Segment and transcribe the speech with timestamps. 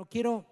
[0.00, 0.46] No quiero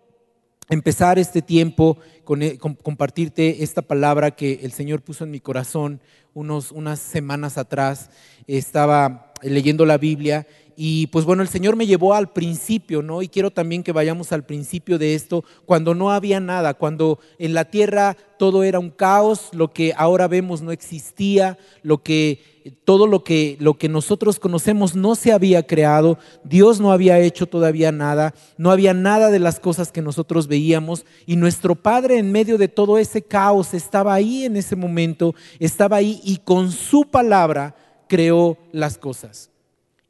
[0.68, 5.40] empezar este tiempo con, eh, con- compartirte esta palabra que el Señor puso en mi
[5.40, 6.02] corazón
[6.34, 8.10] unos, unas semanas atrás.
[8.46, 13.22] Estaba leyendo la Biblia y pues bueno, el Señor me llevó al principio, ¿no?
[13.22, 17.54] Y quiero también que vayamos al principio de esto, cuando no había nada, cuando en
[17.54, 23.06] la tierra todo era un caos, lo que ahora vemos no existía, lo que todo
[23.06, 27.92] lo que lo que nosotros conocemos no se había creado, Dios no había hecho todavía
[27.92, 32.58] nada, no había nada de las cosas que nosotros veíamos y nuestro Padre en medio
[32.58, 37.74] de todo ese caos estaba ahí en ese momento, estaba ahí y con su palabra
[38.08, 39.50] creó las cosas.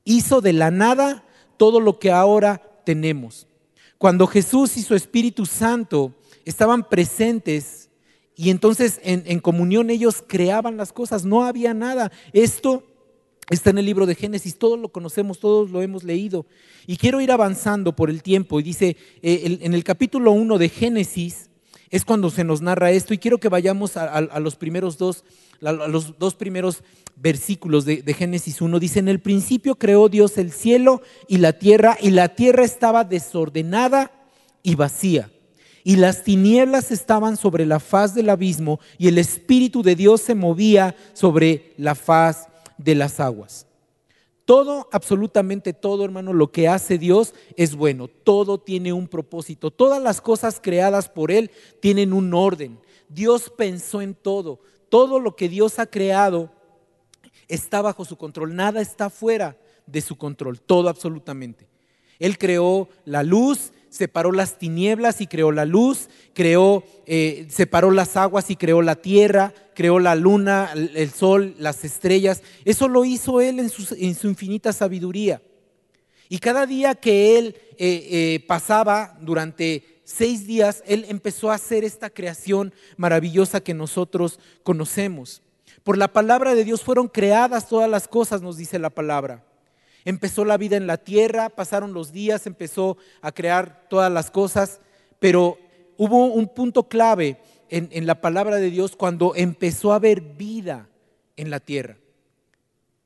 [0.05, 1.25] Hizo de la nada
[1.57, 3.47] todo lo que ahora tenemos.
[3.99, 7.78] Cuando Jesús y su Espíritu Santo estaban presentes
[8.41, 12.13] y entonces en, comunión ellos creaban las cosas, no había nada.
[12.33, 12.85] Esto
[13.51, 16.47] está en el libro de Génesis, todos lo conocemos, todos lo hemos leído.
[16.87, 18.61] Y quiero ir avanzando por el tiempo.
[18.61, 21.51] Y dice, eh, en el capítulo 1 de Génesis
[21.91, 23.13] es cuando se nos narra esto.
[23.13, 25.25] Y quiero que vayamos a los primeros dos,
[25.61, 26.85] a los dos primeros
[27.17, 28.79] versículos de, de Génesis 1.
[28.79, 33.03] Dice, en el principio creó Dios el cielo y la tierra, y la tierra estaba
[33.03, 34.13] desordenada
[34.63, 35.29] y vacía.
[35.85, 40.35] Y las tinieblas estaban sobre la faz del abismo, y el Espíritu de Dios se
[40.35, 43.67] movía sobre la faz de las aguas.
[44.49, 48.09] Todo, absolutamente todo, hermano, lo que hace Dios es bueno.
[48.09, 49.71] Todo tiene un propósito.
[49.71, 52.81] Todas las cosas creadas por Él tienen un orden.
[53.11, 54.61] Dios pensó en todo.
[54.89, 56.51] Todo lo que Dios ha creado
[57.47, 58.57] está bajo su control.
[58.57, 60.63] Nada está fuera de su control.
[60.63, 61.69] Todo absolutamente.
[62.19, 68.17] Él creó la luz, separó las tinieblas y creó la luz, creó, eh, separó las
[68.17, 72.43] aguas y creó la tierra, creó la luna, el sol, las estrellas.
[72.65, 75.41] Eso lo hizo Él en su, en su infinita sabiduría.
[76.29, 81.85] Y cada día que Él eh, eh, pasaba durante seis días, Él empezó a hacer
[81.85, 85.43] esta creación maravillosa que nosotros conocemos.
[85.85, 89.48] Por la palabra de Dios fueron creadas todas las cosas, nos dice la palabra.
[90.09, 94.81] Empezó la vida en la tierra, pasaron los días, empezó a crear todas las cosas,
[95.19, 95.59] pero
[95.99, 97.37] hubo un punto clave
[97.69, 100.89] en, en la palabra de Dios cuando empezó a haber vida
[101.37, 101.99] en la tierra.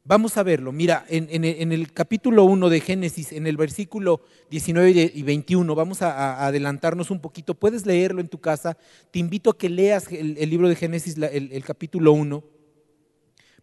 [0.05, 0.71] Vamos a verlo.
[0.71, 4.21] Mira, en, en el- capítulo 1 de Génesis, en el versículo
[4.51, 7.55] 19 y de- y 21, vamos a, adelantarnos un poquito.
[7.55, 8.79] Puedes leerlo en tu casa.
[9.11, 12.45] Te invito a que leas el, libro de Génesis, el, el capítulo 1,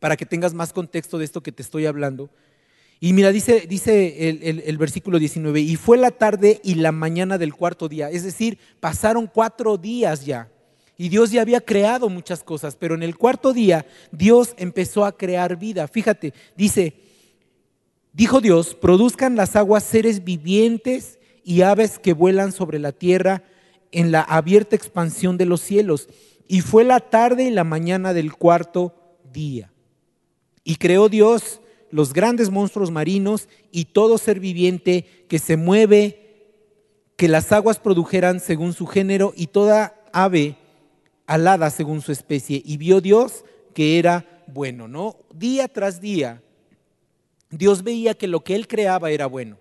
[0.01, 2.29] para que tengas más contexto de esto que te estoy hablando.
[2.99, 6.91] Y mira, dice, dice el, el- el versículo 19, y fue la tarde y la
[6.91, 10.51] mañana del cuarto día, es decir, pasaron cuatro días ya.
[10.97, 15.15] Y Dios ya había creado muchas cosas, pero en el cuarto día Dios empezó a
[15.15, 15.87] crear vida.
[15.87, 16.93] Fíjate, dice,
[18.11, 23.43] dijo Dios, produzcan las aguas seres vivientes y aves que vuelan sobre la tierra
[23.93, 26.09] en la abierta expansión de los cielos.
[26.49, 28.93] Y fue la tarde y la mañana del cuarto
[29.31, 29.71] día.
[30.65, 31.61] Y creó Dios
[31.91, 36.25] los grandes monstruos marinos y todo ser viviente que se mueve,
[37.15, 40.55] que las aguas produjeran según su género y toda ave
[41.25, 42.61] alada según su especie.
[42.65, 45.17] Y vio Dios que era bueno, ¿no?
[45.33, 46.41] Día tras día,
[47.49, 49.57] Dios veía que lo que él creaba era bueno.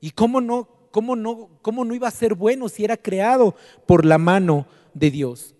[0.00, 3.54] ¿Y cómo no, cómo no, cómo no iba a ser bueno si era creado
[3.86, 5.54] por la mano de Dios?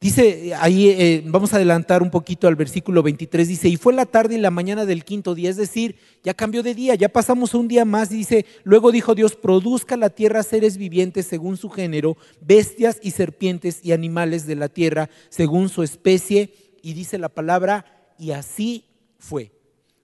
[0.00, 4.06] Dice ahí, eh, vamos a adelantar un poquito al versículo 23, dice, y fue la
[4.06, 7.52] tarde y la mañana del quinto día, es decir, ya cambió de día, ya pasamos
[7.52, 12.16] un día más, dice, luego dijo Dios, produzca la tierra seres vivientes según su género,
[12.40, 18.14] bestias y serpientes y animales de la tierra según su especie, y dice la palabra,
[18.18, 18.86] y así
[19.18, 19.52] fue.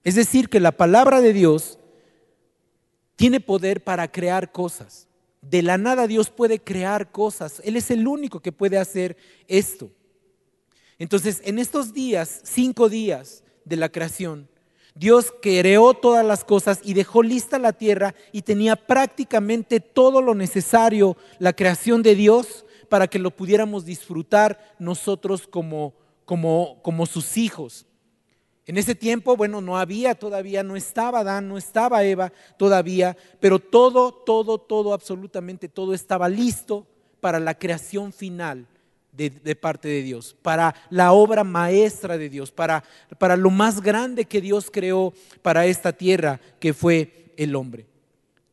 [0.03, 1.79] Es decir, que la palabra de Dios
[3.15, 5.06] tiene poder para crear cosas.
[5.49, 7.61] De la nada Dios puede crear cosas.
[7.63, 9.15] Él es el único que puede hacer
[9.47, 9.89] esto.
[10.99, 14.49] Entonces, en estos días, cinco días de la creación,
[14.93, 20.33] Dios creó todas las cosas y dejó lista la tierra y tenía prácticamente todo lo
[20.33, 25.93] necesario, la creación de Dios, para que lo pudiéramos disfrutar nosotros como,
[26.25, 27.86] como, como sus hijos.
[28.67, 33.59] En ese tiempo, bueno, no había todavía, no estaba Adán, no estaba Eva todavía, pero
[33.59, 36.85] todo, todo, todo, absolutamente todo estaba listo
[37.21, 38.67] para la creación final
[39.13, 42.83] de, de parte de Dios, para la obra maestra de Dios, para,
[43.17, 47.85] para lo más grande que Dios creó para esta tierra, que fue el hombre.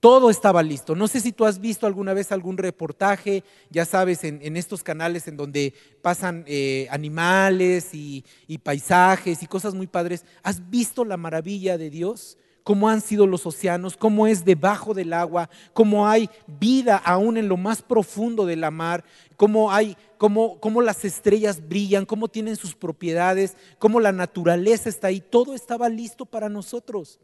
[0.05, 0.95] Todo estaba listo.
[0.95, 5.29] No sé si tú has visto alguna vez algún reportaje, ya sabes, en, estos canales
[5.29, 5.73] en donde
[6.03, 10.27] pasan eh, animales y, y paisajes y cosas muy padres.
[10.43, 12.37] ¿Has visto la maravilla de Dios?
[12.65, 17.49] cómo han sido los océanos, cómo es debajo del agua, cómo hay vida aún en
[17.49, 19.05] lo más profundo de la mar,
[19.37, 25.07] cómo hay cómo, cómo las estrellas brillan, cómo tienen sus propiedades, cómo la naturaleza está
[25.07, 27.21] ahí, todo estaba listo para nosotros.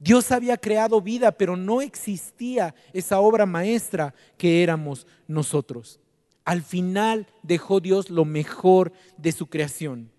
[0.00, 6.00] Dios había creado vida, pero no existía esa obra maestra que éramos nosotros.
[6.42, 10.10] Al final dejó Dios lo mejor de su creación,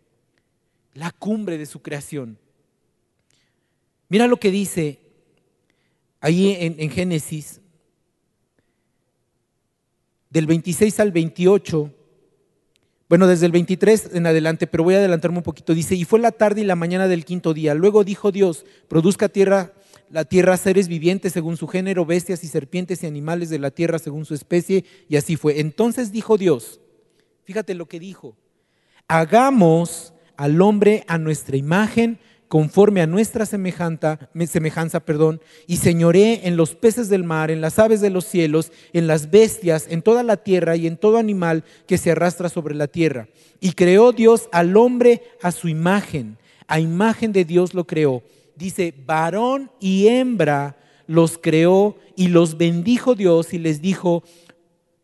[0.93, 2.37] la cumbre de su creación.
[4.07, 4.99] Mira lo que dice
[6.19, 7.59] ahí en, Génesis,
[10.29, 11.91] del 26 al 28.
[13.11, 15.73] Bueno, desde el 23 en adelante, pero voy a adelantarme un poquito.
[15.73, 17.73] Dice, y fue la tarde y la mañana del quinto día.
[17.73, 19.73] Luego dijo Dios, produzca tierra,
[20.09, 23.99] la tierra seres vivientes según su género, bestias y serpientes y animales de la tierra
[23.99, 24.85] según su especie.
[25.09, 25.59] Y así fue.
[25.59, 26.79] Entonces dijo Dios,
[27.43, 28.37] fíjate lo que dijo,
[29.09, 32.17] hagamos al hombre a nuestra imagen
[32.51, 38.01] conforme a nuestra semejanza, perdón, y señoré en los peces del mar, en las aves
[38.01, 41.97] de los cielos, en las bestias, en toda la tierra y en todo animal que
[41.97, 43.29] se arrastra sobre la tierra.
[43.61, 46.37] Y creó Dios al hombre a su imagen,
[46.67, 48.21] a imagen de Dios lo creó.
[48.57, 50.75] Dice, varón y hembra
[51.07, 54.23] los creó y los bendijo Dios y les dijo,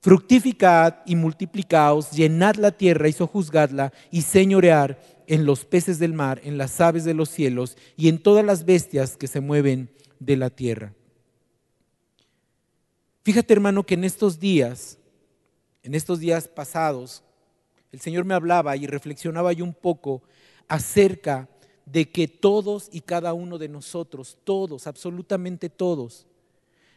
[0.02, 6.42] fructificad y multiplicaos, llenad la tierra y sojuzgadla y señorear en los peces del mar,
[6.44, 10.38] en las aves de los cielos y en todas las bestias que se mueven de
[10.38, 10.94] la tierra.
[13.24, 14.98] Fíjate hermano que en estos días,
[15.84, 17.24] en estos días pasados,
[17.92, 20.24] el Señor me hablaba y reflexionaba yo un poco
[20.70, 21.50] acerca
[21.86, 26.26] de que todos y cada uno de nosotros, todos, absolutamente todos,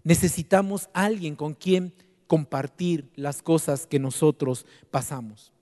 [0.04, 1.94] necesitamos alguien con quien
[2.28, 5.52] compartir las cosas que nosotros pasamos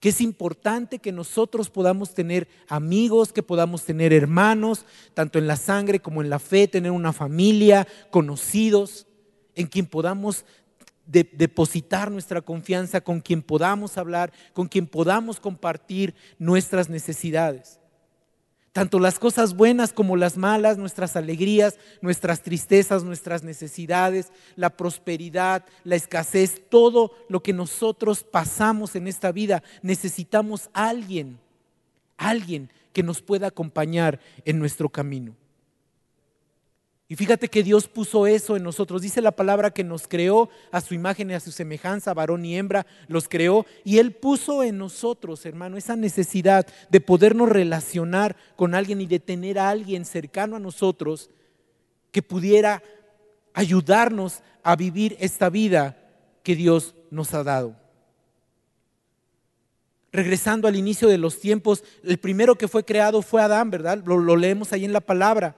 [0.00, 4.84] que es importante que nosotros podamos tener amigos, que podamos tener hermanos,
[5.14, 9.06] tanto en la sangre como en la fe, tener una familia, conocidos,
[9.54, 10.44] en quien podamos
[11.06, 17.78] depositar nuestra confianza, con quien podamos hablar, con quien podamos compartir nuestras necesidades
[18.76, 25.64] tanto las cosas buenas como las malas, nuestras alegrías, nuestras tristezas, nuestras necesidades, la prosperidad,
[25.82, 31.38] la escasez, todo lo que nosotros pasamos en esta vida, necesitamos alguien,
[32.18, 35.34] alguien que nos pueda acompañar en nuestro camino.
[37.08, 39.00] Y fíjate que Dios puso eso en nosotros.
[39.00, 42.56] Dice la palabra que nos creó a su imagen y a su semejanza, varón y
[42.56, 43.64] hembra, los creó.
[43.84, 49.20] Y Él puso en nosotros, hermano, esa necesidad de podernos relacionar con alguien y de
[49.20, 51.30] tener a alguien cercano a nosotros
[52.10, 52.82] que pudiera
[53.54, 55.96] ayudarnos a vivir esta vida
[56.42, 57.76] que Dios nos ha dado.
[60.10, 64.02] Regresando al inicio de los tiempos, el primero que fue creado fue Adán, ¿verdad?
[64.04, 65.54] Lo, lo leemos ahí en la palabra.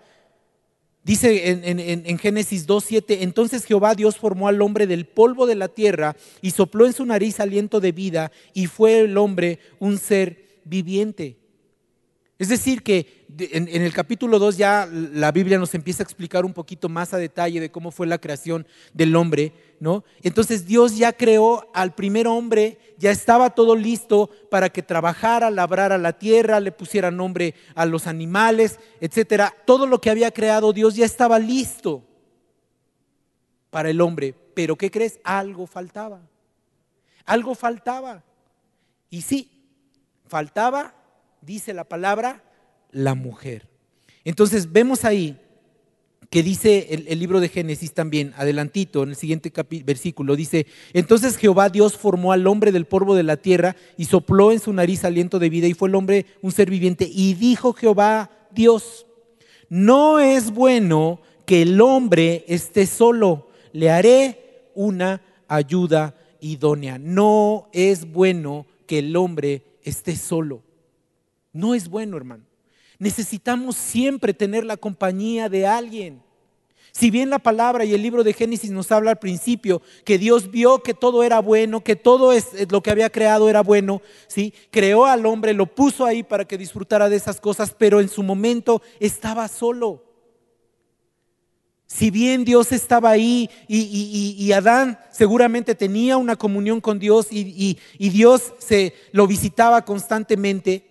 [1.08, 5.68] Dice en, en, Génesis 2.7, entonces Jehová Dios formó al hombre del polvo de la
[5.68, 10.60] tierra y sopló en su nariz aliento de vida y fue el hombre un ser
[10.64, 11.38] viviente.
[12.38, 16.52] Es decir, que en, el capítulo 2 ya la Biblia nos empieza a explicar un
[16.52, 18.64] poquito más a detalle de cómo fue la creación
[18.94, 20.04] del hombre, ¿no?
[20.22, 25.98] Entonces Dios ya creó al primer hombre, ya estaba todo listo para que trabajara, labrara
[25.98, 29.52] la tierra, le pusiera nombre a los animales, etcétera.
[29.66, 32.04] Todo lo que había creado Dios ya estaba listo
[33.70, 34.32] para el hombre.
[34.54, 35.18] Pero ¿qué crees?
[35.24, 36.20] Algo faltaba.
[37.26, 38.22] Algo faltaba.
[39.10, 39.50] Y sí,
[40.28, 40.94] faltaba
[41.42, 42.42] dice la palabra,
[42.90, 43.68] la mujer.
[44.24, 45.38] Entonces vemos ahí
[46.30, 49.50] que dice el, libro de Génesis también, adelantito, en el siguiente
[49.82, 54.52] versículo, dice, entonces Jehová Dios formó al hombre del polvo de la tierra y sopló
[54.52, 57.08] en su nariz aliento de vida y fue el hombre un ser viviente.
[57.10, 59.06] Y dijo Jehová Dios,
[59.70, 66.98] no es bueno que el hombre esté solo, le haré una ayuda idónea.
[66.98, 70.62] No es bueno que el hombre esté solo.
[71.58, 72.44] No es bueno, hermano.
[73.00, 76.22] Necesitamos siempre tener la compañía de alguien.
[76.92, 80.52] Si bien la palabra y el libro de Génesis nos habla al principio que Dios
[80.52, 84.54] vio que todo era bueno, que todo es, lo que había creado era bueno, ¿sí?
[84.70, 88.22] creó al hombre, lo puso ahí para que disfrutara de esas cosas, pero en su
[88.22, 90.04] momento estaba solo.
[91.88, 98.08] Si bien Dios estaba ahí y, Adán seguramente tenía una comunión con Dios y, y
[98.10, 100.87] Dios se lo visitaba constantemente,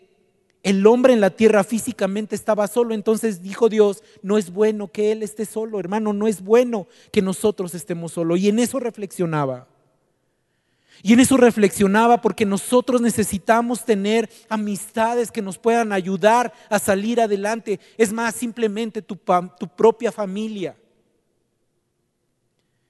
[0.63, 5.11] el hombre en la tierra físicamente estaba solo, entonces dijo Dios, no es bueno que
[5.11, 8.39] él esté solo, hermano, no es bueno que nosotros estemos solos.
[8.39, 9.67] Y en eso reflexionaba.
[11.03, 17.21] Y en eso reflexionaba porque nosotros necesitamos tener amistades que nos puedan ayudar a salir
[17.21, 17.79] adelante.
[17.97, 19.17] Es más, simplemente tu,
[19.59, 20.75] tu propia familia.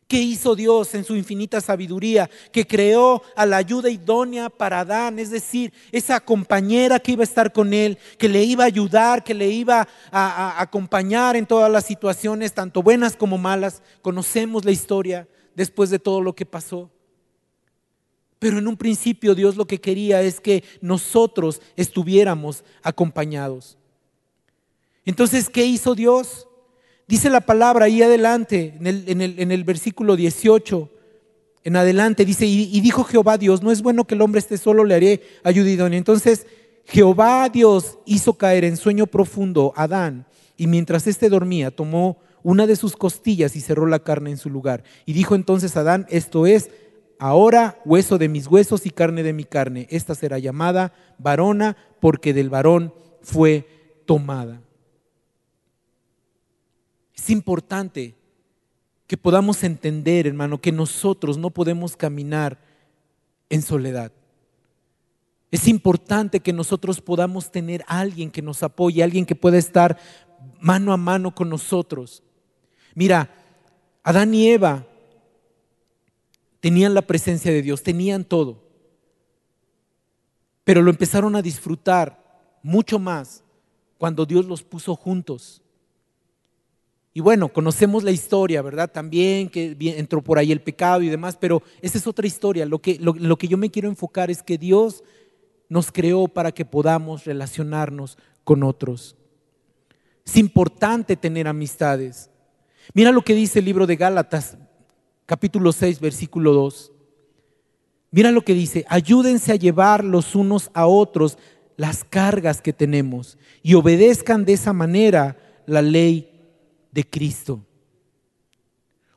[0.07, 2.29] ¿Qué hizo Dios en su infinita sabiduría?
[2.53, 7.25] Que creó a la ayuda idónea para Adán, es decir, esa compañera que iba a
[7.25, 11.69] estar con él, que le iba a ayudar, que le iba a, acompañar en todas
[11.69, 13.81] las situaciones, tanto buenas como malas.
[14.01, 16.89] Conocemos la historia después de todo lo que pasó.
[18.39, 23.77] Pero en un principio Dios lo que quería es que nosotros estuviéramos acompañados.
[25.03, 26.46] Entonces, ¿qué hizo Dios?
[27.07, 30.89] Dice la palabra ahí adelante, en el, versículo 18,
[31.63, 34.83] en adelante, dice, y, dijo Jehová Dios, no es bueno que el hombre esté solo,
[34.83, 36.45] le haré ayuda Entonces,
[36.85, 40.25] Jehová Dios hizo caer en sueño profundo a Adán,
[40.57, 44.49] y mientras éste dormía, tomó una de sus costillas y cerró la carne en su
[44.49, 44.83] lugar.
[45.05, 46.69] Y dijo entonces Adán, esto es,
[47.19, 49.87] ahora hueso de mis huesos y carne de mi carne.
[49.89, 53.67] Esta será llamada varona porque del varón fue
[54.05, 54.61] tomada.
[57.17, 58.15] Es importante
[59.07, 62.59] que podamos entender, hermano, que nosotros no podemos caminar
[63.49, 64.11] en soledad.
[65.49, 69.97] Es importante que nosotros podamos tener alguien que nos apoye, alguien que pueda estar
[70.59, 72.21] mano a mano con nosotros.
[72.93, 73.33] Mira,
[74.03, 74.85] Adán y Eva
[76.59, 78.61] tenían la presencia de Dios, tenían todo,
[80.65, 83.43] pero lo empezaron a disfrutar mucho más
[83.97, 85.61] cuando Dios los puso juntos.
[87.17, 88.91] Y bueno, conocemos la historia, ¿verdad?
[88.91, 92.63] También que entró por ahí el pecado y demás, pero esa es otra historia.
[92.67, 95.03] Lo que, lo, lo que yo me quiero enfocar es que Dios
[95.67, 99.15] nos creó para que podamos relacionarnos con otros.
[100.27, 102.29] Es importante tener amistades.
[102.93, 104.55] Mira lo que dice el libro de Gálatas,
[105.25, 106.91] capítulo 6, versículo 2.
[108.11, 111.39] Mira lo que dice, ayúdense a llevar los unos a otros
[111.77, 116.35] las cargas que tenemos y obedezcan de esa manera la ley
[116.91, 117.63] de Cristo.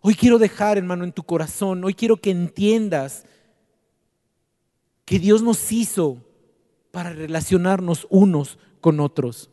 [0.01, 3.25] Hoy quiero dejar, hermano, en tu corazón, hoy quiero que entiendas
[5.05, 6.25] que Dios nos hizo
[6.91, 9.51] para relacionarnos unos con otros.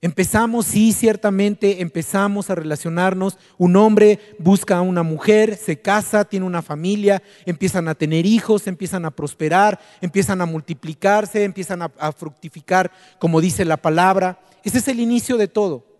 [0.00, 3.38] Empezamos, sí, ciertamente empezamos a relacionarnos.
[3.56, 8.66] Un hombre busca a una mujer, se casa, tiene una familia, empiezan a tener hijos,
[8.66, 12.90] empiezan a prosperar, empiezan a multiplicarse, empiezan a, a fructificar,
[13.20, 14.40] como dice la palabra.
[14.64, 15.91] Ese es el inicio de todo.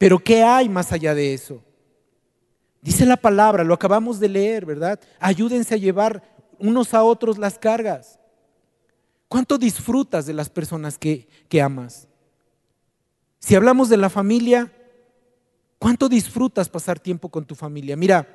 [0.00, 1.62] Pero ¿qué hay más allá de eso?
[2.80, 4.98] Dice la palabra, lo acabamos de leer, ¿verdad?
[5.18, 6.22] Ayúdense a llevar
[6.58, 8.18] unos a otros las cargas.
[9.28, 12.08] ¿Cuánto disfrutas de las personas que, que amas?
[13.40, 14.72] Si hablamos de la familia,
[15.78, 17.94] ¿cuánto disfrutas pasar tiempo con tu familia?
[17.94, 18.26] Mira,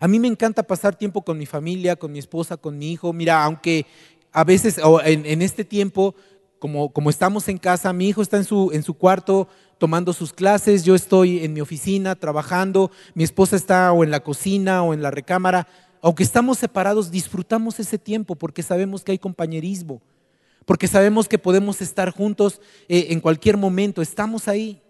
[0.00, 3.12] a mí me encanta pasar tiempo con mi familia, con mi esposa, con mi hijo.
[3.12, 3.84] Mira, aunque
[4.32, 6.14] a veces en, en este tiempo,
[6.58, 9.46] como, como, estamos en casa, mi hijo está en su, en su cuarto
[9.78, 14.20] tomando sus clases, yo estoy en mi oficina trabajando, mi esposa está o en la
[14.20, 15.66] cocina o en la recámara.
[16.02, 20.02] Aunque estamos separados, disfrutamos ese tiempo porque sabemos que hay compañerismo,
[20.66, 24.82] porque sabemos que podemos estar juntos eh, en cualquier momento, estamos ahí.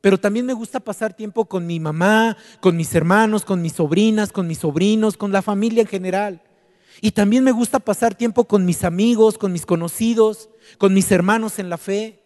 [0.00, 4.30] Pero también me gusta pasar tiempo con mi mamá, con mis hermanos, con mis sobrinas,
[4.30, 6.42] con mis sobrinos, con la familia en general.
[7.00, 11.58] Y también me gusta pasar tiempo con mis amigos, con mis conocidos, con mis hermanos
[11.58, 12.22] en la fe.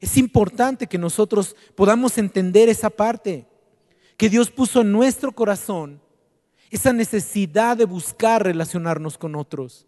[0.00, 3.46] Es importante que nosotros podamos entender esa parte,
[4.16, 6.00] que Dios puso en nuestro corazón
[6.70, 9.86] esa necesidad de buscar relacionarnos con otros.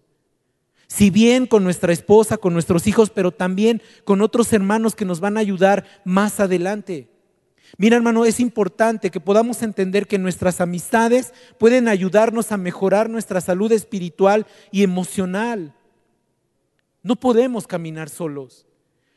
[0.88, 5.20] Si bien con nuestra esposa, con nuestros hijos, pero también con otros hermanos que nos
[5.20, 7.08] van a ayudar más adelante.
[7.78, 13.40] Mira hermano, es importante que podamos entender que nuestras amistades pueden ayudarnos a mejorar nuestra
[13.40, 15.74] salud espiritual y emocional.
[17.02, 18.66] No podemos caminar solos.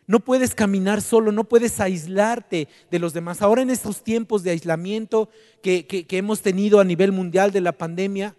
[0.08, 3.42] No puedes caminar solo, no puedes aislarte de los demás.
[3.42, 5.30] Ahora en estos tiempos de aislamiento
[5.62, 8.36] que, hemos tenido a nivel mundial de la pandemia,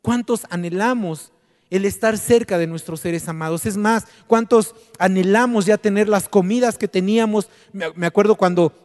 [0.00, 1.32] ¿cuántos anhelamos
[1.70, 3.66] el estar cerca de nuestros seres amados?
[3.66, 7.50] Es más, ¿cuántos anhelamos ya tener las comidas que teníamos?
[7.72, 8.83] Me acuerdo cuando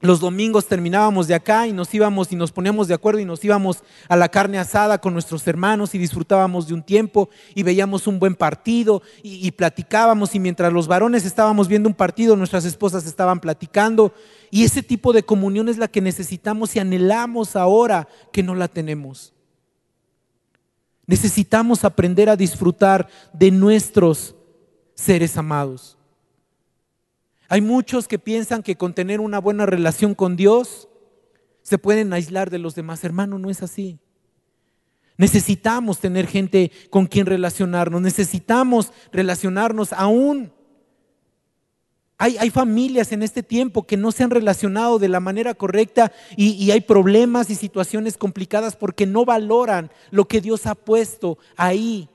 [0.00, 3.44] los domingos terminábamos de acá y nos íbamos y nos poníamos de acuerdo y nos
[3.44, 8.06] íbamos a la carne asada con nuestros hermanos y disfrutábamos de un tiempo y veíamos
[8.06, 13.04] un buen partido y, platicábamos y mientras los varones estábamos viendo un partido, nuestras esposas
[13.06, 14.14] estaban platicando
[14.50, 18.68] y ese tipo de comunión es la que necesitamos y anhelamos ahora que no la
[18.68, 19.34] tenemos.
[21.06, 24.34] Necesitamos aprender a disfrutar de nuestros
[24.94, 25.99] seres amados.
[27.50, 30.88] Hay muchos que piensan que con tener una buena relación con Dios
[31.62, 33.02] se pueden aislar de los demás.
[33.02, 33.98] Hermano, no es así.
[35.16, 40.52] Necesitamos tener gente con quien relacionarnos, necesitamos relacionarnos aún.
[42.18, 46.12] Hay, hay, familias en este tiempo que no se han relacionado de la manera correcta
[46.36, 51.36] y, y hay problemas y situaciones complicadas porque no valoran lo que Dios ha puesto
[51.56, 52.08] ahí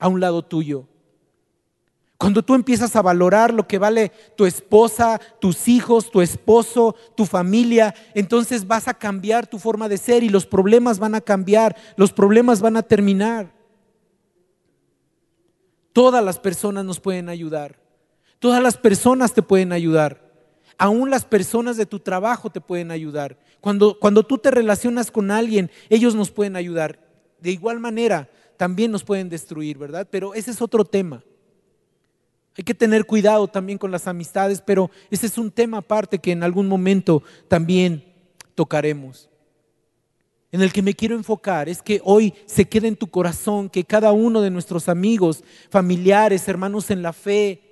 [0.00, 0.89] a un lado tuyo.
[2.20, 7.24] Cuando tú empiezas a valorar lo que vale tu esposa, tus hijos, tu esposo, tu
[7.24, 11.74] familia, entonces vas a cambiar tu forma de ser y los problemas van a cambiar,
[11.96, 13.54] los problemas van a terminar.
[15.94, 17.80] Todas las personas nos pueden ayudar.
[18.38, 20.20] Todas las personas te pueden ayudar.
[20.76, 23.38] Aún las personas de tu trabajo te pueden ayudar.
[23.62, 26.98] Cuando, cuando tú te relacionas con alguien, ellos nos pueden ayudar.
[27.40, 30.06] De igual manera, también nos pueden destruir, ¿verdad?
[30.10, 31.22] Pero ese es otro tema.
[32.56, 36.32] Hay que tener cuidado también con las amistades, pero ese es un tema aparte que
[36.32, 38.04] en algún momento también
[38.54, 39.30] tocaremos.
[40.52, 43.84] En el que me quiero enfocar es que hoy se quede en tu corazón que
[43.84, 47.70] cada uno de nuestros amigos, familiares, hermanos en la fe,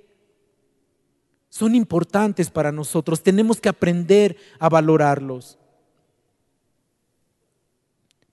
[1.48, 3.22] son importantes para nosotros.
[3.22, 5.58] Tenemos que aprender a valorarlos.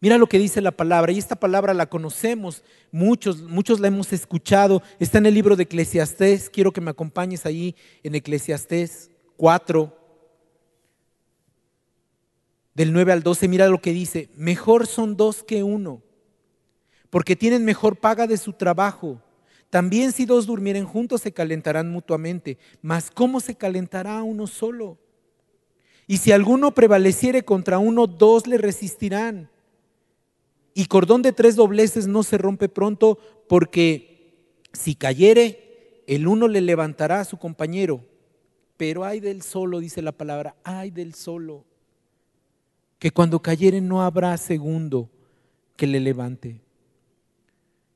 [0.05, 4.13] Mira lo que dice la palabra, y esta palabra la conocemos, muchos, muchos la hemos
[4.13, 9.97] escuchado, está en el libro de Eclesiastés, quiero que me acompañes ahí en Eclesiastés 4,
[12.75, 16.03] del 9 al 12, mira lo que dice, mejor son dos que uno,
[17.09, 19.19] porque tienen mejor paga de su trabajo.
[19.71, 24.99] También si dos durmieren juntos se calentarán mutuamente, mas ¿cómo se calentará uno solo?
[26.05, 29.49] Y si alguno prevaleciere contra uno, dos le resistirán.
[30.77, 33.17] Y cordón de tres dobleces no se rompe pronto
[33.47, 34.33] porque
[34.73, 38.03] si cayere, el uno le levantará a su compañero.
[38.75, 41.63] Pero hay del solo, dice la palabra, hay del solo,
[42.99, 45.09] que cuando cayere no habrá segundo
[45.77, 46.59] que le levante.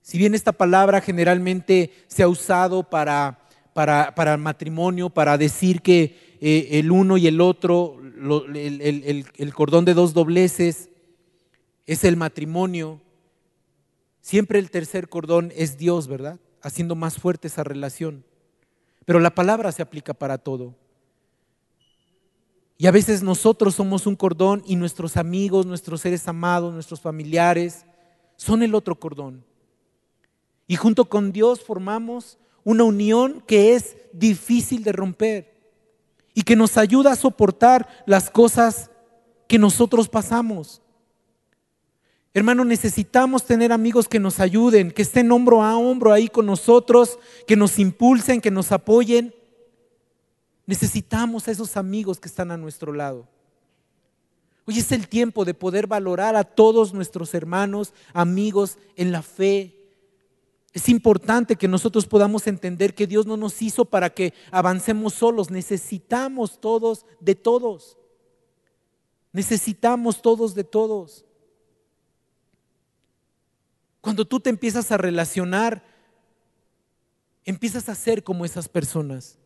[0.02, 3.40] Si bien esta palabra generalmente se ha usado para,
[3.74, 7.98] para, para matrimonio, para decir que eh, el uno y el otro,
[8.56, 10.89] el, el cordón de dos dobleces,
[11.90, 13.02] es el matrimonio.
[14.22, 16.40] Siempre el tercer cordón es Dios, ¿verdad?
[16.62, 18.24] Haciendo más fuerte esa relación.
[19.06, 20.76] Pero la palabra se aplica para todo.
[22.78, 27.88] Y a veces nosotros somos un cordón y nuestros amigos, nuestros seres amados, nuestros familiares
[28.36, 29.44] son el otro cordón.
[30.68, 35.60] Y junto con Dios formamos una unión que es difícil de romper
[36.36, 38.92] y que nos ayuda a soportar las cosas
[39.48, 40.84] que nosotros pasamos.
[42.34, 47.18] Hermano, necesitamos tener amigos que nos ayuden, que estén hombro a hombro ahí con nosotros,
[47.48, 49.34] que nos impulsen, que nos apoyen.
[50.68, 53.28] Necesitamos a esos amigos que están a nuestro lado.
[54.66, 59.76] Hoy es el tiempo de poder valorar a todos nuestros hermanos, amigos en la fe.
[60.72, 65.50] Es importante que nosotros podamos entender que Dios no nos hizo para que avancemos solos.
[65.50, 67.98] Necesitamos todos de todos.
[69.32, 71.26] Necesitamos todos de todos.
[74.10, 75.84] Cuando tú te empiezas a relacionar,
[77.46, 79.38] empiezas a ser como esas personas.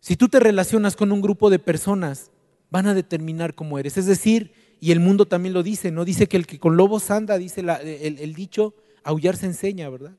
[0.00, 2.30] Si tú te relacionas con un grupo de personas,
[2.68, 3.96] van a determinar cómo eres.
[3.96, 6.04] Es decir, y el mundo también lo dice, ¿no?
[6.04, 10.12] Dice que el que con lobos anda, dice el, el dicho, aullar se enseña, ¿verdad?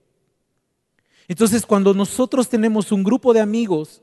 [1.27, 4.01] Entonces, cuando nosotros tenemos un grupo de amigos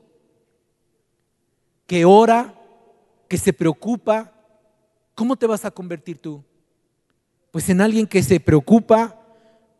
[1.87, 2.57] que ora,
[3.27, 4.33] que se preocupa,
[5.13, 6.41] ¿cómo te vas a convertir tú?
[7.51, 9.21] Pues en alguien que se preocupa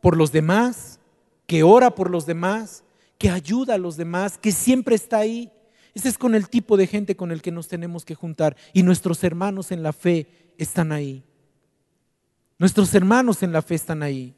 [0.02, 1.00] por los demás,
[1.48, 2.84] que ora por los demás,
[3.18, 5.52] que ayuda a los demás, que siempre está ahí.
[5.94, 8.56] Ese es con el tipo de gente con el que nos tenemos que juntar.
[8.74, 11.24] Y nuestros hermanos en la fe están ahí.
[12.58, 14.36] Nuestros hermanos en la fe están ahí.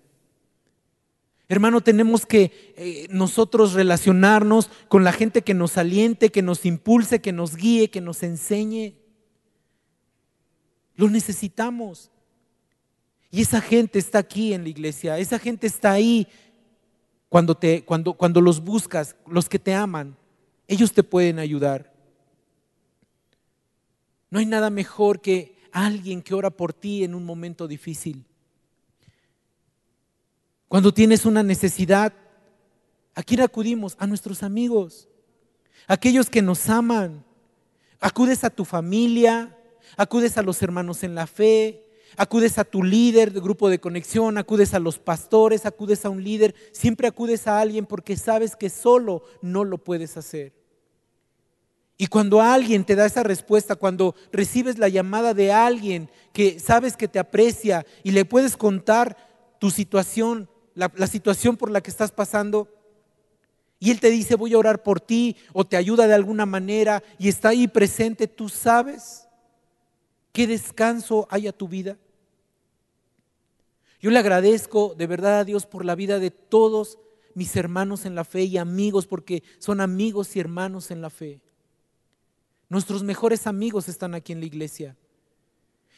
[1.49, 7.21] Hermano, tenemos que eh, nosotros relacionarnos con la gente que nos aliente, que nos impulse,
[7.21, 8.95] que nos guíe, que nos enseñe.
[10.95, 12.12] Lo necesitamos.
[13.33, 16.27] Y esa gente está aquí en la iglesia, esa gente está ahí
[17.29, 20.15] cuando, te, cuando, cuando los buscas, los que te aman,
[20.67, 21.91] ellos te pueden ayudar.
[24.29, 28.23] No hay nada mejor que alguien que ora por ti en un momento difícil.
[30.67, 32.13] Cuando tienes una necesidad,
[33.15, 33.95] ¿a quién acudimos?
[33.97, 35.09] A nuestros amigos,
[35.87, 37.25] aquellos que nos aman.
[37.99, 39.57] Acudes a tu familia,
[39.97, 41.82] acudes a los hermanos en la fe,
[42.17, 46.23] acudes a tu líder de grupo de conexión, acudes a los pastores, acudes a un
[46.23, 50.53] líder, siempre acudes a alguien porque sabes que solo no lo puedes hacer.
[51.97, 56.97] Y cuando alguien te da esa respuesta, cuando recibes la llamada de alguien que sabes
[56.97, 59.15] que te aprecia y le puedes contar
[59.59, 62.67] tu situación, la, situación por la que estás pasando,
[63.79, 67.03] y él te dice voy a orar por ti o te ayuda de alguna manera
[67.19, 69.27] y está ahí presente, tú sabes
[70.31, 71.97] qué descanso hay a tu vida.
[74.03, 76.97] Yo le agradezco de verdad a Dios por la vida de todos
[77.35, 81.39] mis hermanos en la fe y amigos, porque son amigos y hermanos en la fe.
[82.67, 84.97] Nuestros mejores amigos están aquí en la iglesia.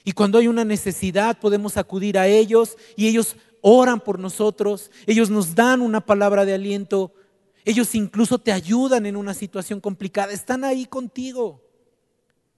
[0.03, 5.31] Y cuando hay una necesidad podemos acudir a ellos y ellos oran por nosotros, ellos
[5.31, 7.11] nos dan una palabra de aliento,
[7.65, 11.59] ellos incluso te ayudan en una situación complicada, están ahí contigo,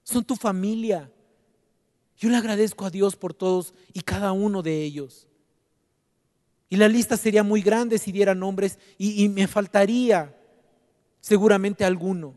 [0.02, 1.10] son tu familia.
[2.18, 5.27] Yo le agradezco a Dios por todos y cada uno de ellos.
[6.68, 10.34] Y la lista sería muy grande si diera nombres y, y me faltaría
[11.20, 12.34] seguramente alguno.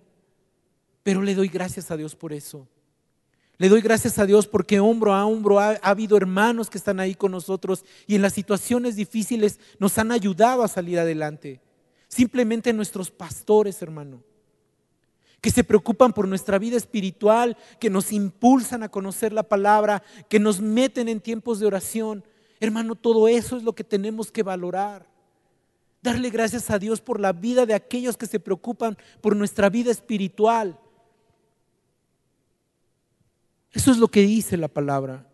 [1.03, 2.67] Pero le doy gracias a Dios por eso.
[3.61, 7.13] Le doy gracias a Dios porque hombro a hombro ha, habido hermanos que están ahí
[7.13, 11.61] con nosotros y en las situaciones difíciles nos han ayudado a salir adelante.
[12.07, 14.23] Simplemente nuestros pastores, hermano,
[15.41, 20.39] que se preocupan por nuestra vida espiritual, que nos impulsan a conocer la palabra, que
[20.39, 22.23] nos meten en tiempos de oración.
[22.61, 25.07] Hermano, todo eso es lo que tenemos que valorar.
[26.03, 29.89] Darle gracias a Dios por la vida de aquellos que se preocupan por nuestra vida
[29.89, 30.79] espiritual.
[33.71, 35.27] Eso es lo que dice la palabra.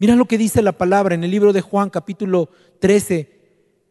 [0.00, 3.31] Mira lo que dice la palabra en el libro de Juan capítulo 13,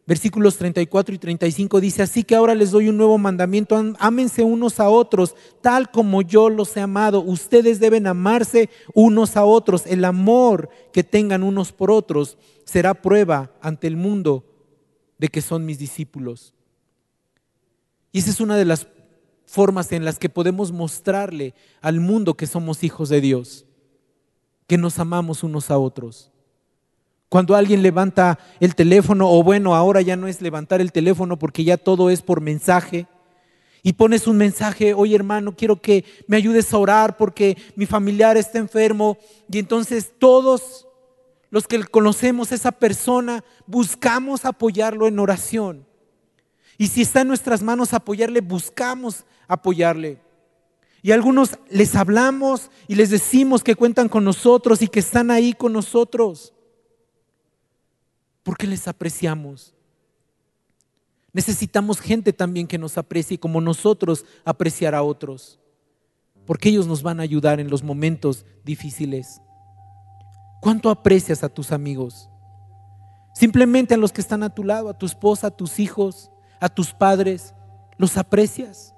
[0.06, 1.80] versículos 34 y 35.
[1.80, 6.22] Dice, así que ahora les doy un nuevo mandamiento, ámense unos a otros, tal como
[6.22, 7.20] yo los he amado.
[7.20, 9.86] Ustedes deben amarse unos a otros.
[9.86, 14.44] El amor que tengan unos por otros será prueba ante el mundo
[15.18, 16.54] de que son mis discípulos.
[18.10, 18.88] Y esa es una de las
[19.46, 23.66] formas en las que podemos mostrarle al mundo que somos hijos de Dios,
[24.66, 26.31] que nos amamos unos a otros.
[27.32, 31.64] Cuando alguien levanta el teléfono, o bueno, ahora ya no es levantar el teléfono porque
[31.64, 33.06] ya todo es por mensaje,
[33.82, 38.36] y pones un mensaje, oye hermano, quiero que me ayudes a orar porque mi familiar
[38.36, 39.16] está enfermo,
[39.50, 40.86] y entonces todos
[41.48, 45.86] los que conocemos a esa persona buscamos apoyarlo en oración.
[46.76, 50.18] Y si está en nuestras manos apoyarle, buscamos apoyarle.
[51.00, 55.54] Y algunos les hablamos y les decimos que cuentan con nosotros y que están ahí
[55.54, 56.52] con nosotros.
[58.42, 59.74] Porque les apreciamos.
[61.32, 65.58] Necesitamos gente también que nos aprecie como nosotros apreciar a otros.
[66.46, 69.40] Porque ellos nos van a ayudar en los momentos difíciles.
[70.60, 72.28] ¿Cuánto aprecias a tus amigos?
[73.34, 76.68] Simplemente a los que están a tu lado, a tu esposa, a tus hijos, a
[76.68, 77.54] tus padres,
[77.96, 78.94] ¿los aprecias?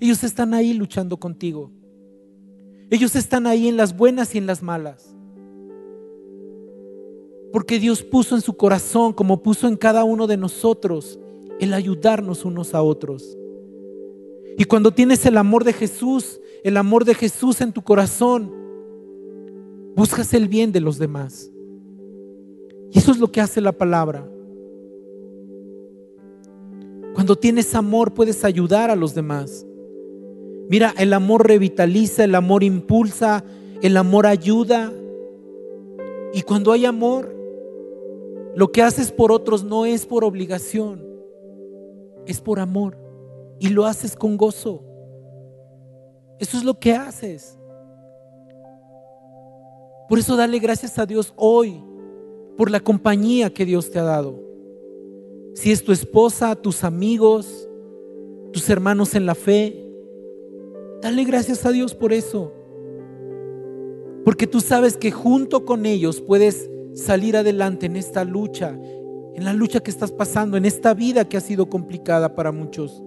[0.00, 1.70] Ellos están ahí luchando contigo.
[2.90, 5.11] Ellos están ahí en las buenas y en las malas.
[7.52, 11.18] Porque Dios puso en su corazón, como puso en cada uno de nosotros,
[11.60, 13.36] el ayudarnos unos a otros.
[14.56, 18.52] Y cuando tienes el amor de Jesús, el amor de Jesús en tu corazón,
[19.94, 21.50] buscas el bien de los demás.
[22.90, 24.28] Y eso es lo que hace la palabra.
[27.14, 29.66] Cuando tienes amor puedes ayudar a los demás.
[30.68, 33.44] Mira, el amor revitaliza, el amor impulsa,
[33.82, 34.92] el amor ayuda.
[36.32, 37.34] Y cuando hay amor,
[38.54, 41.06] lo que haces por otros no es por obligación,
[42.26, 42.96] es por amor.
[43.58, 44.82] Y lo haces con gozo.
[46.38, 47.56] Eso es lo que haces.
[50.08, 51.80] Por eso dale gracias a Dios hoy
[52.56, 54.38] por la compañía que Dios te ha dado.
[55.54, 57.68] Si es tu esposa, tus amigos,
[58.52, 59.82] tus hermanos en la fe,
[61.02, 62.52] Dale gracias a Dios por eso.
[64.24, 68.78] Porque tú sabes que junto con ellos puedes salir adelante en esta lucha,
[69.34, 73.02] en la lucha que estás pasando, en esta vida que ha sido complicada para muchos.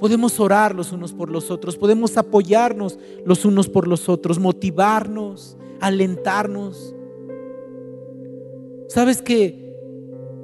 [0.00, 5.58] Podemos orar los unos por los otros, podemos apoyarnos los unos por los otros, motivarnos,
[5.80, 6.94] alentarnos.
[8.88, 9.76] ¿Sabes que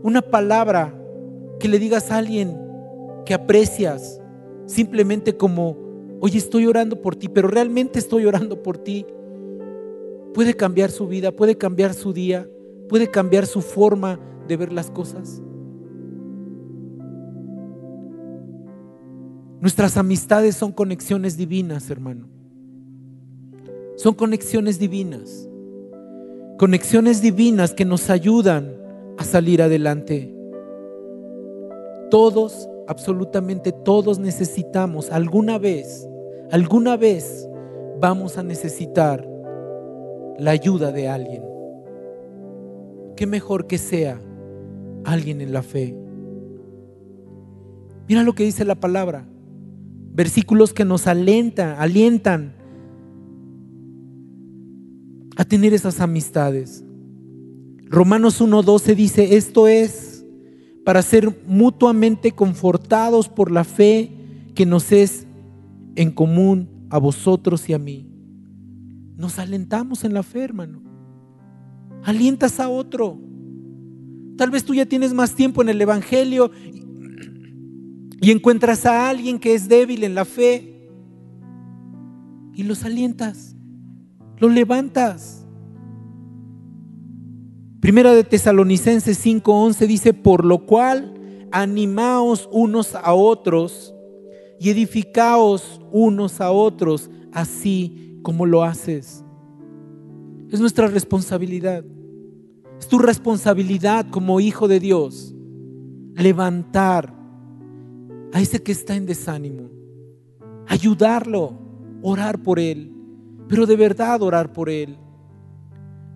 [0.02, 0.94] una palabra
[1.58, 2.56] que le digas a alguien
[3.24, 4.20] que aprecias,
[4.66, 5.76] simplemente como,
[6.20, 9.06] oye, estoy orando por ti, pero realmente estoy orando por ti,
[10.36, 12.46] puede cambiar su vida, puede cambiar su día,
[12.90, 15.40] puede cambiar su forma de ver las cosas.
[19.62, 22.28] Nuestras amistades son conexiones divinas, hermano.
[23.96, 25.48] Son conexiones divinas.
[26.58, 28.76] Conexiones divinas que nos ayudan
[29.16, 30.36] a salir adelante.
[32.10, 36.06] Todos absolutamente todos necesitamos alguna vez,
[36.50, 37.48] alguna vez
[37.98, 39.35] vamos a necesitar
[40.38, 41.42] la ayuda de alguien.
[43.16, 44.20] Qué mejor que sea
[45.04, 45.96] alguien en la fe.
[48.08, 49.26] Mira lo que dice la palabra.
[50.12, 52.54] Versículos que nos alientan, alientan
[55.36, 56.84] a tener esas amistades.
[57.88, 60.24] Romanos 1:12 dice, esto es
[60.84, 64.12] para ser mutuamente confortados por la fe
[64.54, 65.26] que nos es
[65.96, 68.15] en común a vosotros y a mí.
[69.16, 70.82] Nos alentamos en la fe, hermano.
[72.04, 73.18] Alientas a otro.
[74.36, 76.50] Tal vez tú ya tienes más tiempo en el Evangelio
[78.20, 80.90] y encuentras a alguien que es débil en la fe
[82.54, 83.56] y los alientas,
[84.38, 85.46] los levantas.
[87.80, 91.14] Primera de Tesalonicenses 5:11 dice, por lo cual
[91.50, 93.94] animaos unos a otros
[94.58, 99.24] y edificaos unos a otros, así como lo haces.
[100.50, 101.84] Es nuestra responsabilidad.
[102.76, 105.32] Es tu responsabilidad como hijo de Dios
[106.16, 107.14] levantar
[108.32, 109.70] a ese que está en desánimo,
[110.66, 111.56] ayudarlo,
[112.02, 112.92] orar por él,
[113.46, 114.98] pero de verdad orar por él.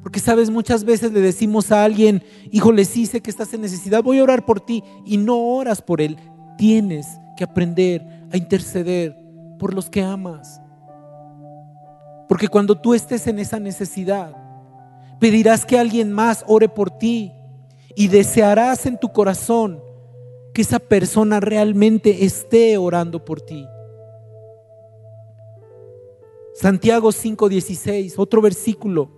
[0.03, 4.03] Porque sabes, muchas veces le decimos a alguien, híjole, sí sé que estás en necesidad,
[4.03, 6.17] voy a orar por ti y no oras por él.
[6.59, 9.17] Tienes que aprender a interceder
[9.61, 10.61] por los que amas.
[12.31, 14.37] Porque cuando tú estés en esa necesidad,
[15.19, 17.33] pedirás que alguien más ore por ti
[17.97, 19.83] y desearás en tu corazón
[20.55, 23.67] que esa persona realmente esté orando por ti.
[26.55, 29.11] Santiago 5:16, otro versículo.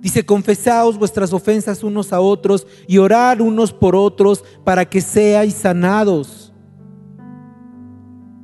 [0.00, 5.54] Dice, confesaos vuestras ofensas unos a otros y orar unos por otros para que seáis
[5.54, 6.52] sanados.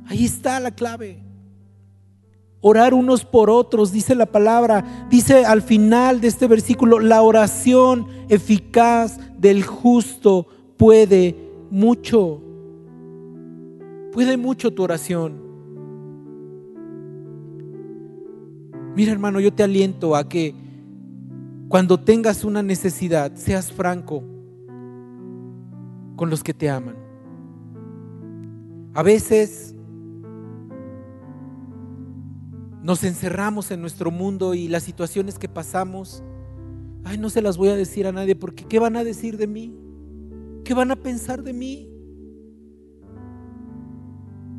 [0.05, 1.30] Ahí está la clave.
[2.61, 5.07] Orar unos por otros, dice la palabra.
[5.09, 10.45] Dice al final de este versículo, la oración eficaz del justo
[10.77, 11.35] puede
[11.71, 12.41] mucho.
[14.13, 15.41] Puede mucho tu oración.
[18.95, 20.53] Mira hermano, yo te aliento a que
[21.67, 24.23] cuando tengas una necesidad seas franco
[26.15, 26.95] con los que te aman.
[28.93, 29.73] A veces
[32.83, 36.23] nos encerramos en nuestro mundo y las situaciones que pasamos,
[37.03, 39.47] ay, no se las voy a decir a nadie porque ¿qué van a decir de
[39.47, 39.75] mí?
[40.63, 41.89] ¿Qué van a pensar de mí?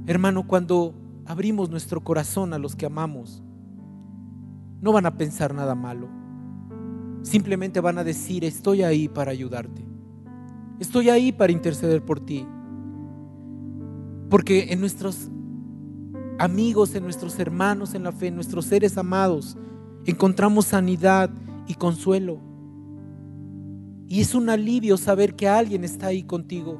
[0.07, 0.95] Hermano, cuando
[1.27, 3.43] abrimos nuestro corazón a los que amamos,
[4.81, 6.09] no van a pensar nada malo.
[7.23, 9.85] Simplemente van a decir, estoy ahí para ayudarte.
[10.81, 12.45] Estoy ahí para interceder por ti.
[14.29, 15.31] Porque en nuestros
[16.38, 19.57] amigos, en nuestros hermanos en la fe, en nuestros seres amados,
[20.05, 21.31] encontramos sanidad
[21.66, 22.40] y consuelo.
[24.09, 26.79] Y es un alivio saber que alguien está ahí contigo.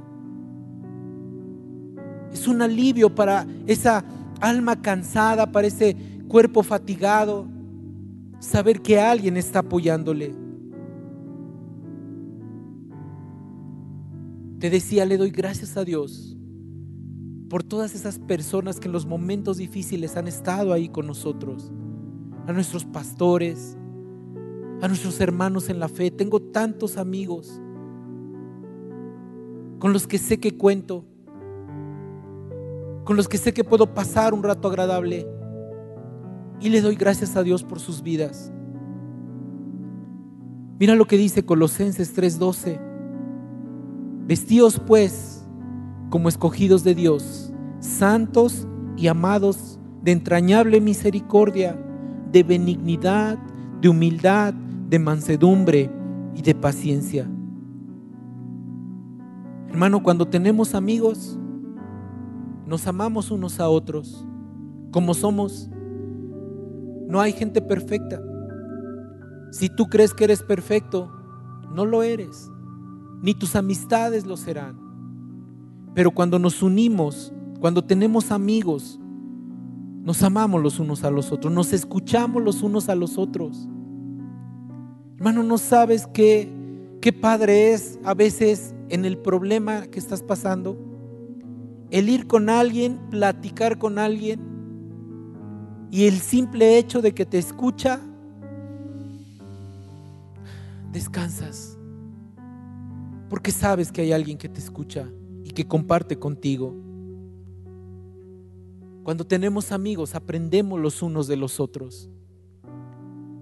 [2.33, 4.05] Es un alivio para esa
[4.41, 5.97] alma cansada, para ese
[6.29, 7.47] cuerpo fatigado,
[8.38, 10.35] saber que alguien está apoyándole.
[14.59, 16.37] Te decía, le doy gracias a Dios
[17.53, 21.71] por todas esas personas que en los momentos difíciles han estado ahí con nosotros,
[22.47, 23.77] a nuestros pastores,
[24.81, 26.11] a nuestros hermanos en la fe.
[26.11, 27.61] Tengo tantos amigos
[29.79, 31.05] con los que sé que cuento,
[33.05, 35.27] con los que sé que puedo pasar un rato agradable.
[36.59, 38.51] Y le doy gracias a Dios por sus vidas.
[40.81, 42.81] Mira lo que dice Colosenses 3:12.
[44.27, 45.42] Vestíos pues
[46.12, 51.75] como escogidos de Dios, santos y amados de entrañable misericordia,
[52.31, 53.38] de benignidad,
[53.81, 55.90] de humildad, de mansedumbre
[56.35, 57.27] y de paciencia.
[59.70, 61.38] Hermano, cuando tenemos amigos,
[62.66, 64.27] nos amamos unos a otros
[64.90, 65.70] como somos.
[67.09, 68.20] No hay gente perfecta.
[69.51, 71.11] Si tú crees que eres perfecto,
[71.75, 72.51] no lo eres.
[73.22, 74.82] Ni tus amistades lo serán.
[75.95, 78.99] Pero cuando nos unimos, cuando tenemos amigos,
[80.03, 83.69] nos amamos los unos a los otros, nos escuchamos los unos a los otros.
[85.17, 86.51] Hermano, no sabes qué,
[87.01, 90.77] qué padre es a veces en el problema que estás pasando.
[91.91, 94.41] El ir con alguien, platicar con alguien
[95.91, 98.01] y el simple hecho de que te escucha,
[100.91, 101.77] descansas.
[103.29, 105.07] Porque sabes que hay alguien que te escucha
[105.45, 106.75] y que comparte contigo.
[109.03, 112.09] Cuando tenemos amigos, aprendemos los unos de los otros.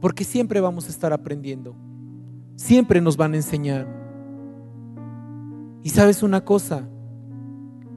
[0.01, 1.77] Porque siempre vamos a estar aprendiendo.
[2.57, 3.87] Siempre nos van a enseñar.
[5.83, 6.89] Y sabes una cosa,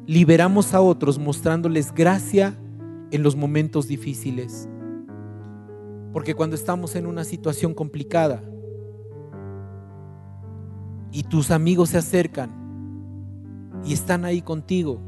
[0.06, 2.58] liberamos a otros mostrándoles gracia
[3.12, 4.68] en los momentos difíciles.
[6.12, 8.44] Porque cuando estamos en una situación complicada
[11.12, 12.63] y tus amigos se acercan
[13.86, 15.00] y están ahí contigo,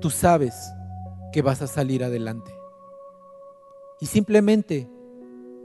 [0.00, 0.54] tú sabes
[1.32, 2.50] que vas a salir adelante.
[4.00, 4.88] Y simplemente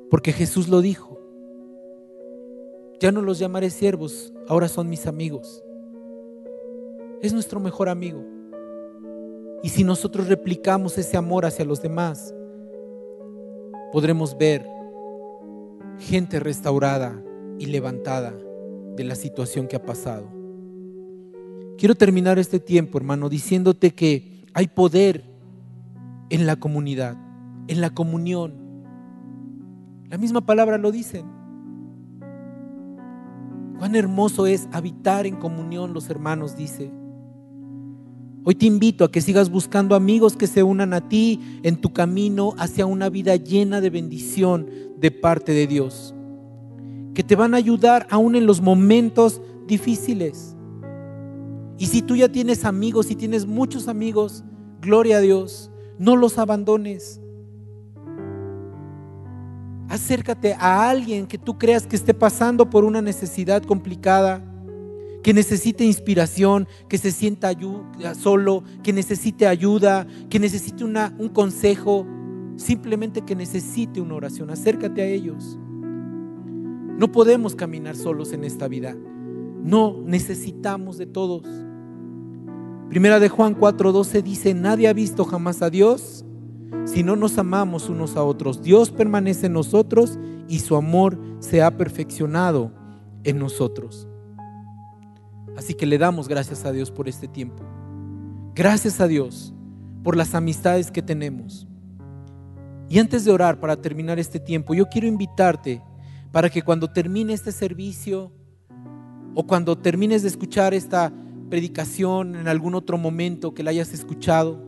[0.09, 1.19] porque Jesús lo dijo,
[2.99, 5.63] ya no los llamaré siervos, ahora son mis amigos.
[7.21, 8.23] Es nuestro mejor amigo.
[9.63, 12.33] Y si nosotros replicamos ese amor hacia los demás,
[13.91, 14.65] podremos ver
[15.97, 17.23] gente restaurada
[17.57, 18.33] y levantada
[18.95, 20.44] de la situación que ha pasado.
[21.77, 25.25] Quiero terminar este tiempo, hermano, diciéndote que hay poder
[26.29, 27.17] en la comunidad,
[27.67, 28.53] en la comunión.
[30.09, 31.25] La misma palabra lo dice.
[33.77, 36.91] Cuán hermoso es habitar en comunión, los hermanos, dice.
[38.45, 41.91] Hoy te invito a que sigas buscando amigos que se unan a ti en tu
[41.91, 46.15] camino hacia una vida llena de bendición de parte de Dios.
[47.13, 50.54] Que te van a ayudar aún en los momentos difíciles.
[51.77, 54.43] Y si tú ya tienes amigos, si tienes muchos amigos,
[54.81, 55.71] gloria a Dios.
[55.97, 57.21] No los abandones.
[59.89, 64.43] Acércate a alguien que tú creas que esté pasando por una necesidad complicada,
[65.21, 67.51] que necesite inspiración, que se sienta
[68.15, 72.07] solo, que necesite ayuda, que necesite un consejo,
[72.55, 74.49] simplemente que necesite una oración.
[74.49, 75.57] Acércate a ellos.
[76.97, 78.95] No podemos caminar solos en esta vida.
[79.65, 81.41] No necesitamos de todos.
[82.87, 86.23] Primera de Juan 4:12 dice, nadie ha visto jamás a Dios
[86.85, 88.61] si no nos amamos unos a otros.
[88.61, 92.71] Dios permanece en nosotros y su amor se ha perfeccionado
[93.23, 94.07] en nosotros.
[95.57, 97.63] Así que le damos gracias a Dios por este tiempo.
[98.53, 99.51] Gracias a Dios
[100.03, 101.67] por las amistades que tenemos.
[102.87, 105.81] Y antes de orar para terminar este tiempo, yo quiero invitarte
[106.31, 108.31] para que cuando termine este servicio
[109.35, 111.13] o cuando termines de escuchar esta
[111.49, 114.59] predicación, en algún otro momento que la hayas escuchado,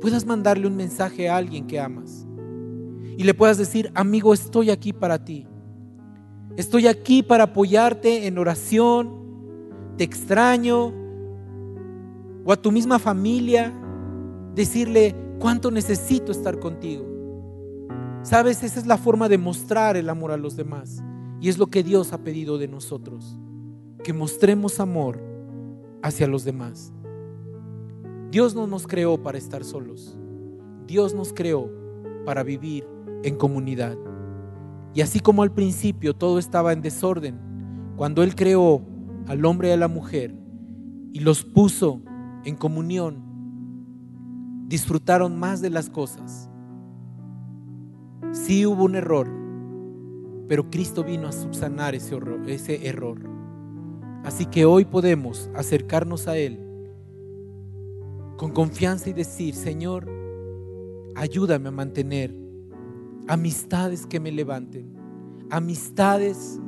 [0.00, 2.26] puedas mandarle un mensaje a alguien que amas.
[3.16, 5.46] Y le puedas decir, amigo, estoy aquí para ti.
[6.56, 9.24] Estoy aquí para apoyarte en oración.
[9.96, 10.92] Te extraño.
[12.44, 13.72] O a tu misma familia,
[14.54, 17.06] decirle cuánto necesito estar contigo.
[18.22, 21.02] Sabes, esa es la forma de mostrar el amor a los demás.
[21.40, 23.38] Y es lo que Dios ha pedido de nosotros.
[24.04, 25.18] Que mostremos amor
[26.02, 26.92] hacia los demás.
[28.30, 30.18] Dios no nos creó para estar solos.
[30.86, 31.70] Dios nos creó
[32.24, 32.86] para vivir
[33.22, 33.96] en comunidad.
[34.92, 37.40] Y así como al principio todo estaba en desorden,
[37.96, 38.82] cuando Él creó
[39.26, 40.34] al hombre y a la mujer
[41.12, 42.02] y los puso
[42.44, 43.22] en comunión,
[44.68, 46.50] disfrutaron más de las cosas.
[48.32, 49.30] Sí hubo un error,
[50.48, 53.33] pero Cristo vino a subsanar ese, ese error.
[54.24, 56.58] Así que hoy podemos acercarnos a Él
[58.36, 60.08] con confianza y decir, Señor,
[61.14, 62.34] ayúdame a mantener
[63.28, 64.92] amistades que me levanten,
[65.50, 66.58] amistades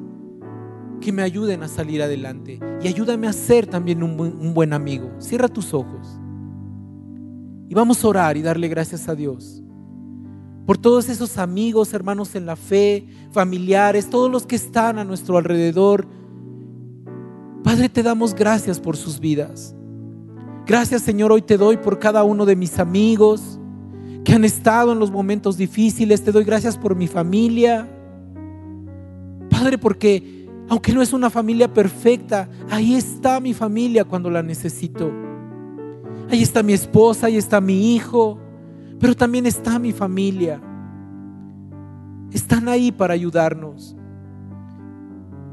[1.00, 4.72] que me ayuden a salir adelante y ayúdame a ser también un buen, un buen
[4.72, 5.10] amigo.
[5.18, 6.18] Cierra tus ojos
[7.68, 9.62] y vamos a orar y darle gracias a Dios
[10.66, 15.38] por todos esos amigos, hermanos en la fe, familiares, todos los que están a nuestro
[15.38, 16.08] alrededor
[17.66, 19.74] Padre, te damos gracias por sus vidas.
[20.66, 23.58] Gracias Señor, hoy te doy por cada uno de mis amigos
[24.22, 26.22] que han estado en los momentos difíciles.
[26.22, 27.88] Te doy gracias por mi familia.
[29.50, 35.10] Padre, porque aunque no es una familia perfecta, ahí está mi familia cuando la necesito.
[36.30, 38.38] Ahí está mi esposa, ahí está mi hijo,
[39.00, 40.60] pero también está mi familia.
[42.30, 43.96] Están ahí para ayudarnos.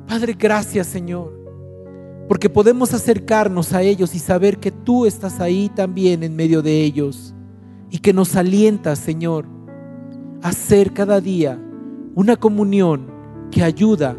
[0.08, 1.43] Padre, gracias Señor.
[2.28, 6.82] Porque podemos acercarnos a ellos y saber que tú estás ahí también en medio de
[6.82, 7.34] ellos.
[7.90, 9.46] Y que nos alientas, Señor,
[10.42, 11.60] a hacer cada día
[12.16, 13.12] una comunión
[13.52, 14.18] que ayuda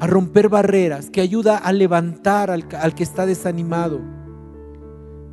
[0.00, 4.00] a romper barreras, que ayuda a levantar al, al que está desanimado.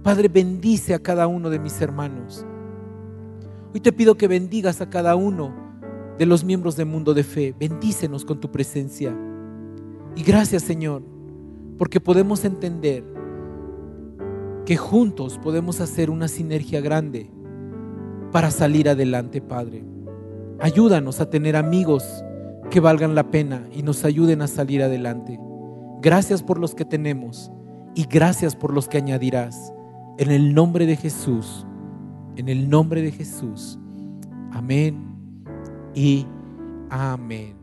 [0.03, 2.45] Padre, bendice a cada uno de mis hermanos.
[3.73, 5.53] Hoy te pido que bendigas a cada uno
[6.19, 7.55] de los miembros del mundo de fe.
[7.57, 9.15] Bendícenos con tu presencia.
[10.15, 11.18] Y gracias, Señor
[11.80, 13.05] porque podemos entender
[14.65, 17.32] que juntos podemos hacer una sinergia grande
[18.34, 19.84] para salir adelante, Padre.
[20.59, 22.03] Ayúdanos a tener amigos
[22.69, 25.39] que valgan la pena y nos ayuden a salir adelante.
[26.01, 27.49] Gracias por los que tenemos
[27.95, 29.73] y gracias por los que añadirás.
[30.17, 31.65] En el nombre de Jesús,
[32.36, 33.80] en el nombre de Jesús.
[34.51, 35.15] Amén
[35.95, 36.27] y
[36.89, 37.59] amén.